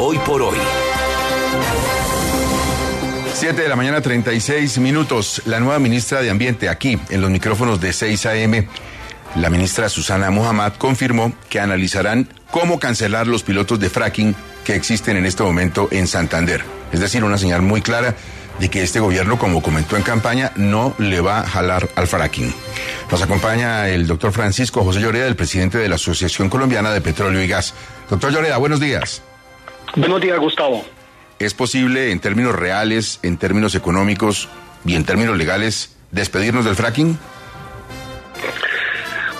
[0.00, 0.58] Hoy por hoy.
[3.34, 5.42] 7 de la mañana, 36 minutos.
[5.46, 8.66] La nueva ministra de Ambiente aquí, en los micrófonos de 6 AM,
[9.36, 14.34] la ministra Susana Mohamed confirmó que analizarán cómo cancelar los pilotos de fracking
[14.64, 16.64] que existen en este momento en Santander.
[16.92, 18.16] Es decir, una señal muy clara
[18.58, 22.52] de que este gobierno, como comentó en campaña, no le va a jalar al fracking.
[23.10, 27.40] Nos acompaña el doctor Francisco José Lloreda, el presidente de la Asociación Colombiana de Petróleo
[27.40, 27.74] y Gas.
[28.10, 29.22] Doctor Lloreda, buenos días.
[29.96, 30.84] Buenos días, Gustavo.
[31.38, 34.48] ¿Es posible, en términos reales, en términos económicos
[34.84, 37.18] y en términos legales, despedirnos del fracking?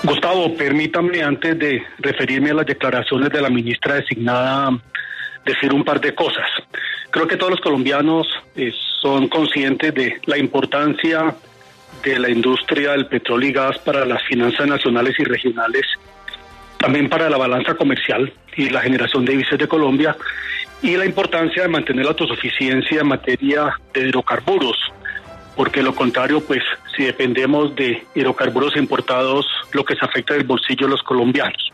[0.03, 4.79] Gustavo, permítame, antes de referirme a las declaraciones de la ministra designada,
[5.45, 6.47] decir un par de cosas.
[7.11, 11.35] Creo que todos los colombianos eh, son conscientes de la importancia
[12.03, 15.85] de la industria del petróleo y gas para las finanzas nacionales y regionales,
[16.79, 20.15] también para la balanza comercial y la generación de divisas de Colombia,
[20.81, 24.77] y la importancia de mantener la autosuficiencia en materia de hidrocarburos,
[25.55, 26.63] porque lo contrario, pues
[26.95, 31.71] si dependemos de hidrocarburos importados, lo que se afecta es el bolsillo de los colombianos.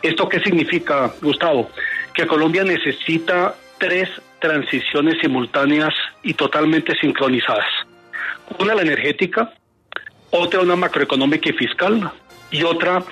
[0.00, 1.70] ¿Esto qué significa, Gustavo?
[2.14, 4.08] Que Colombia necesita tres
[4.38, 7.66] transiciones simultáneas y totalmente sincronizadas.
[8.60, 9.52] Una la energética,
[10.30, 12.12] otra una macroeconómica y fiscal
[12.50, 13.02] y otra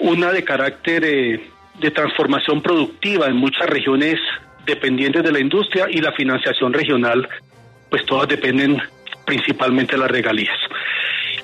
[0.00, 4.16] una de carácter eh, de transformación productiva en muchas regiones
[4.66, 7.28] dependientes de la industria y la financiación regional,
[7.88, 8.80] pues todas dependen
[9.24, 10.56] principalmente de las regalías.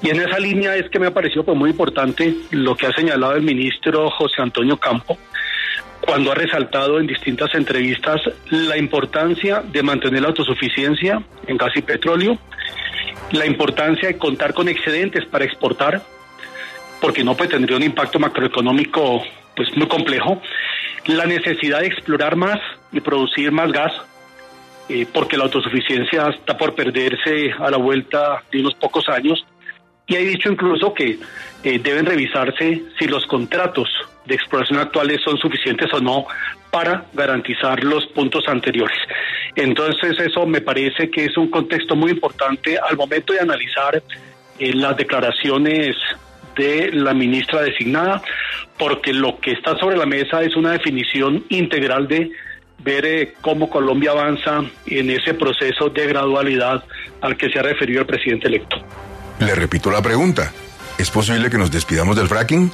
[0.03, 2.93] Y en esa línea es que me ha parecido pues, muy importante lo que ha
[2.93, 5.19] señalado el ministro José Antonio Campo,
[6.01, 8.21] cuando ha resaltado en distintas entrevistas
[8.51, 12.39] la importancia de mantener la autosuficiencia en gas y petróleo,
[13.33, 16.03] la importancia de contar con excedentes para exportar,
[17.01, 19.23] porque no pues tendría un impacto macroeconómico
[19.55, 20.41] pues muy complejo,
[21.07, 22.59] la necesidad de explorar más
[22.93, 23.93] y producir más gas,
[24.89, 29.45] eh, porque la autosuficiencia está por perderse a la vuelta de unos pocos años,
[30.07, 31.19] y ha dicho incluso que
[31.65, 33.89] eh, deben revisarse si los contratos
[34.25, 36.27] de exploración actuales son suficientes o no
[36.71, 38.99] para garantizar los puntos anteriores.
[39.57, 44.03] Entonces eso me parece que es un contexto muy importante al momento de analizar
[44.59, 45.97] eh, las declaraciones
[46.57, 48.23] de la ministra designada,
[48.79, 52.31] porque lo que está sobre la mesa es una definición integral de
[52.79, 56.85] ver eh, cómo Colombia avanza en ese proceso de gradualidad
[57.21, 58.77] al que se ha referido el presidente electo.
[59.41, 60.53] Le repito la pregunta.
[60.99, 62.71] ¿Es posible que nos despidamos del fracking?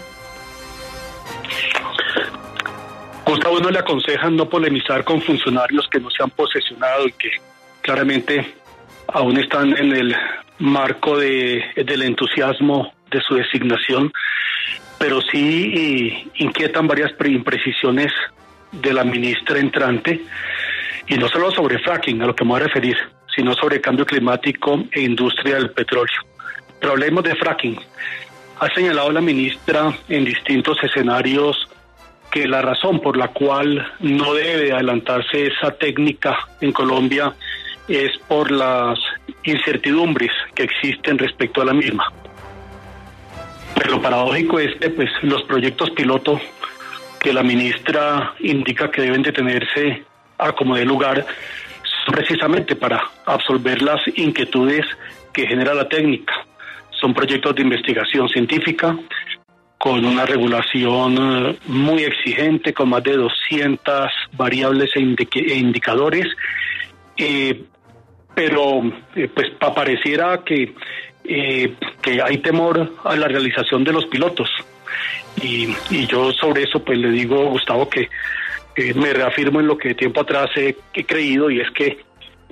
[3.24, 7.30] Gustavo no le aconsejan no polemizar con funcionarios que no se han posesionado y que
[7.80, 8.54] claramente
[9.08, 10.14] aún están en el
[10.58, 14.12] marco de, del entusiasmo de su designación,
[14.98, 18.12] pero sí inquietan varias imprecisiones
[18.72, 20.20] de la ministra entrante,
[21.06, 22.96] y no solo sobre fracking, a lo que me voy a referir,
[23.34, 26.20] sino sobre cambio climático e industria del petróleo.
[26.80, 27.78] Pero hablemos de fracking.
[28.60, 31.68] Ha señalado la ministra en distintos escenarios
[32.30, 37.34] que la razón por la cual no debe adelantarse esa técnica en Colombia
[37.88, 38.98] es por las
[39.42, 42.10] incertidumbres que existen respecto a la misma.
[44.02, 46.40] Paradójico es que pues, los proyectos piloto
[47.20, 50.04] que la ministra indica que deben detenerse
[50.38, 51.24] a como de lugar
[52.04, 54.84] son precisamente para absolver las inquietudes
[55.32, 56.34] que genera la técnica.
[57.00, 58.96] Son proyectos de investigación científica
[59.78, 66.26] con una regulación eh, muy exigente, con más de 200 variables e, e indicadores,
[67.16, 67.64] eh,
[68.34, 68.82] pero
[69.16, 70.74] eh, pues pareciera que,
[71.24, 74.50] que hay temor a la realización de los pilotos.
[75.42, 78.08] Y, y yo sobre eso pues le digo, Gustavo, que
[78.94, 80.74] me reafirmo en lo que tiempo atrás he
[81.04, 81.98] creído y es que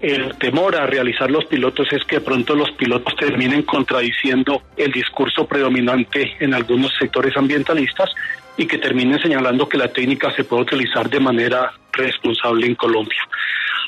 [0.01, 5.47] el temor a realizar los pilotos es que pronto los pilotos terminen contradiciendo el discurso
[5.47, 8.11] predominante en algunos sectores ambientalistas
[8.57, 13.21] y que terminen señalando que la técnica se puede utilizar de manera responsable en Colombia.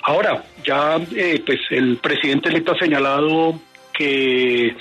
[0.03, 3.59] Ahora, ya eh, pues el presidente electo ha señalado
[4.03, 4.77] que,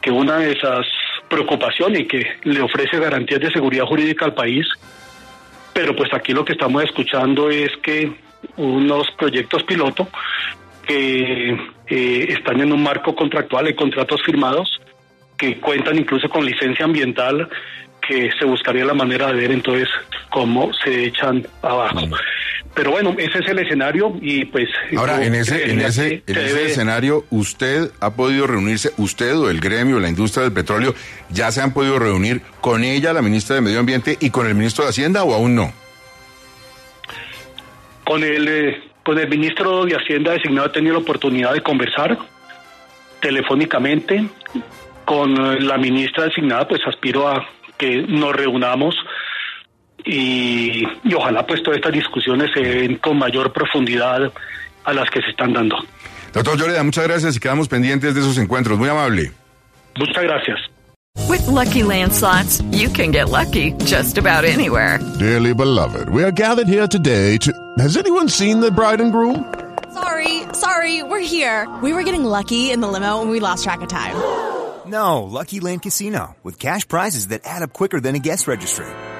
[0.00, 0.86] que una de esas
[1.28, 4.66] preocupaciones que le ofrece garantías de seguridad jurídica al país
[5.72, 8.12] pero pues aquí lo que estamos escuchando es que
[8.56, 10.08] unos proyectos piloto
[10.86, 11.52] que
[11.86, 14.80] eh, están en un marco contractual, hay contratos firmados
[15.36, 17.48] que cuentan incluso con licencia ambiental
[18.06, 19.88] que se buscaría la manera de ver entonces
[20.30, 22.08] cómo se echan abajo.
[22.74, 24.68] Pero bueno, ese es el escenario y pues...
[24.96, 29.60] Ahora, en ese, en ese, en ese escenario, ¿usted ha podido reunirse, usted o el
[29.60, 30.94] gremio, la industria del petróleo,
[31.30, 34.54] ya se han podido reunir con ella, la ministra de Medio Ambiente, y con el
[34.54, 35.72] ministro de Hacienda o aún no?
[38.04, 42.16] Con el, eh, con el ministro de Hacienda designado he tenido la oportunidad de conversar
[43.20, 44.26] telefónicamente.
[45.04, 47.46] Con eh, la ministra designada, pues aspiro a
[47.76, 48.94] que nos reunamos
[50.04, 54.32] y, ojalá pues todas estas discusiones se den con mayor profundidad
[54.84, 55.76] a las que se están dando.
[56.32, 58.78] Doctor Lloreda, muchas gracias y quedamos pendientes de esos encuentros.
[58.78, 59.32] Muy amable.
[59.98, 60.58] Muchas gracias.
[61.28, 64.98] With lucky landslots, you can get lucky just about anywhere.
[65.18, 67.52] Dearly beloved, we are gathered here today to.
[67.78, 69.52] Has anyone seen the bride and groom?
[69.92, 71.68] Sorry, sorry, we're here.
[71.82, 74.14] We were getting lucky in the limo and we lost track of time.
[74.86, 78.86] No, Lucky Land Casino, with cash prizes that add up quicker than a guest registry